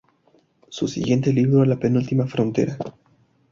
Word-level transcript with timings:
Su 0.69 0.87
siguiente 0.87 1.31
libro, 1.31 1.63
"La 1.63 1.77
penúltima 1.77 2.25
frontera. 2.25 2.75